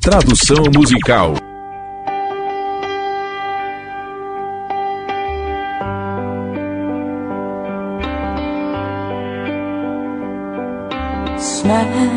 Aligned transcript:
Tradução 0.00 0.64
musical. 0.74 1.34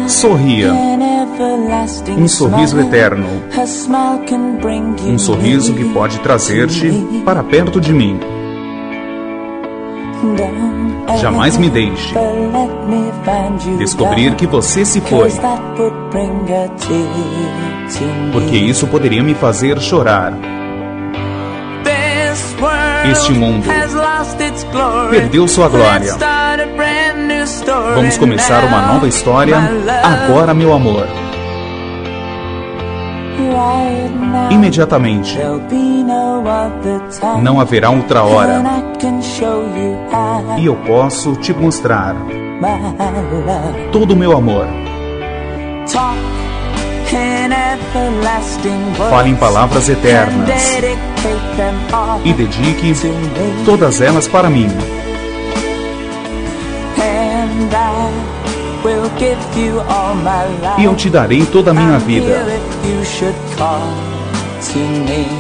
Sorria. 0.08 0.72
Um 2.18 2.28
sorriso 2.30 2.80
eterno. 2.80 3.28
Um 5.06 5.20
sorriso 5.20 5.74
que 5.74 5.84
pode 5.94 6.20
trazer-te 6.20 6.90
para 7.26 7.44
perto 7.44 7.82
de 7.82 7.92
mim. 7.92 8.18
Jamais 11.20 11.58
me 11.58 11.70
deixe 11.70 12.14
descobrir 13.78 14.36
que 14.36 14.48
você 14.48 14.86
se 14.86 15.02
foi, 15.02 15.32
porque 18.32 18.56
isso 18.56 18.88
poderia 18.88 19.24
me 19.24 19.34
fazer 19.34 19.80
chorar. 19.80 20.34
Este 23.12 23.34
mundo 23.34 23.68
perdeu 25.10 25.48
sua 25.48 25.68
glória. 25.68 26.16
Vamos 27.96 28.18
começar 28.18 28.64
uma 28.64 28.82
nova 28.82 29.08
história 29.08 29.58
agora, 30.04 30.54
meu 30.54 30.74
amor. 30.74 31.08
Imediatamente. 34.52 35.38
Não 37.42 37.60
haverá 37.60 37.90
outra 37.90 38.24
hora. 38.24 38.64
E 40.58 40.66
eu 40.66 40.76
posso 40.88 41.36
te 41.36 41.54
mostrar 41.54 42.16
todo 43.92 44.12
o 44.12 44.16
meu 44.16 44.36
amor. 44.36 44.68
Fale 49.10 49.30
em 49.30 49.36
palavras 49.36 49.90
eternas 49.90 50.50
e 52.24 52.34
dedique 52.34 52.94
todas 53.66 54.02
elas 54.02 54.28
para 54.28 54.50
mim. 54.50 54.68
E 60.78 60.84
eu 60.84 60.96
te 60.96 61.10
darei 61.10 61.46
toda 61.46 61.72
a 61.72 61.74
minha 61.74 61.98
vida. 62.00 62.46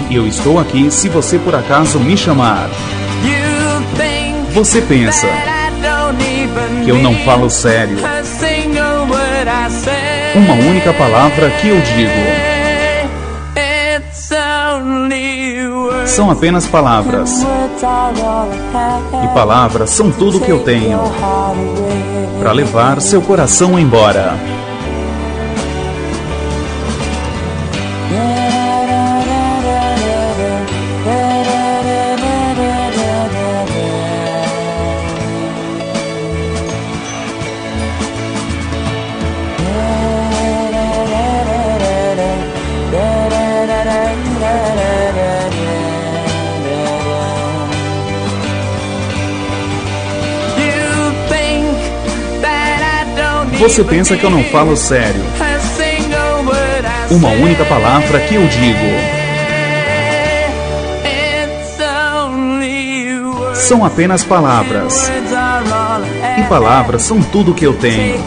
E 0.09 0.15
eu 0.15 0.27
estou 0.27 0.59
aqui 0.59 0.89
se 0.89 1.09
você 1.09 1.37
por 1.39 1.53
acaso 1.55 1.99
me 1.99 2.15
chamar. 2.15 2.69
Você 4.53 4.81
pensa 4.81 5.27
que 6.83 6.89
eu 6.89 6.99
não 6.99 7.15
falo 7.19 7.49
sério. 7.49 7.97
Uma 10.35 10.53
única 10.53 10.93
palavra 10.93 11.49
que 11.51 11.69
eu 11.69 11.81
digo. 11.81 12.52
São 16.13 16.29
apenas 16.29 16.67
palavras. 16.67 17.43
E 19.23 19.27
palavras 19.33 19.89
são 19.89 20.11
tudo 20.11 20.39
que 20.39 20.51
eu 20.51 20.59
tenho 20.59 20.99
para 22.39 22.51
levar 22.51 23.01
seu 23.01 23.19
coração 23.19 23.79
embora. 23.79 24.52
Você 53.63 53.81
pensa 53.81 54.17
que 54.17 54.25
eu 54.25 54.29
não 54.29 54.43
falo 54.43 54.75
sério. 54.75 55.23
Uma 57.09 57.29
única 57.29 57.63
palavra 57.63 58.19
que 58.19 58.35
eu 58.35 58.45
digo. 58.45 58.77
São 63.55 63.85
apenas 63.85 64.21
palavras. 64.21 65.09
E 66.37 66.43
palavras 66.49 67.03
são 67.03 67.21
tudo 67.21 67.53
que 67.53 67.65
eu 67.65 67.73
tenho 67.75 68.21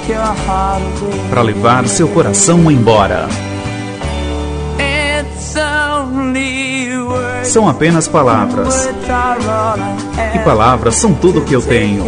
para 1.29 1.43
levar 1.43 1.87
seu 1.87 2.09
coração 2.09 2.71
embora. 2.71 3.29
São 7.47 7.69
apenas 7.69 8.09
palavras. 8.09 8.89
E 10.35 10.39
palavras 10.41 10.97
são 10.97 11.15
tudo 11.15 11.43
que 11.43 11.55
eu 11.55 11.63
tenho 11.63 12.05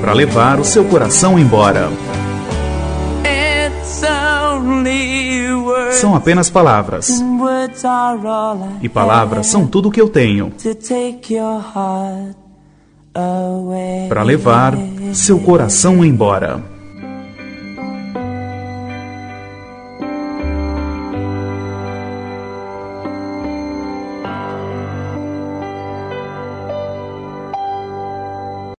para 0.00 0.12
levar 0.12 0.58
o 0.58 0.64
seu 0.64 0.84
coração 0.84 1.38
embora. 1.38 1.88
São 5.92 6.14
apenas 6.14 6.50
palavras. 6.50 7.22
E 8.80 8.88
palavras 8.88 9.46
são 9.46 9.66
tudo 9.66 9.90
que 9.90 10.00
eu 10.00 10.08
tenho 10.08 10.52
para 14.08 14.22
levar 14.22 14.74
seu 15.12 15.38
coração 15.38 16.04
embora. 16.04 16.71